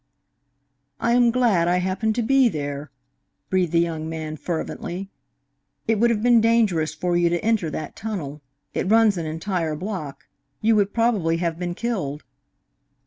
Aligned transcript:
"I 0.99 1.11
am 1.11 1.29
glad 1.29 1.67
I 1.67 1.77
happened 1.77 2.15
to 2.15 2.23
be 2.23 2.49
there," 2.49 2.89
breathed 3.51 3.71
the 3.71 3.79
young 3.79 4.09
man 4.09 4.35
fervently. 4.35 5.11
"It 5.87 5.99
would 5.99 6.09
have 6.09 6.23
been 6.23 6.41
dangerous 6.41 6.95
for 6.95 7.15
you 7.15 7.29
to 7.29 7.45
enter 7.45 7.69
that 7.69 7.95
tunnel. 7.95 8.41
It 8.73 8.89
runs 8.89 9.15
an 9.19 9.27
entire 9.27 9.75
block. 9.75 10.25
You 10.59 10.75
would 10.75 10.91
probably 10.91 11.37
have 11.37 11.59
been 11.59 11.75
killed." 11.75 12.23